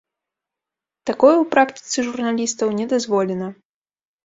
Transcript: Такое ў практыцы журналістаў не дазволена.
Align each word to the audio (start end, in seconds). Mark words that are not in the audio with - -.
Такое 1.09 1.33
ў 1.33 1.45
практыцы 1.57 1.99
журналістаў 2.09 2.67
не 2.81 2.85
дазволена. 2.97 3.53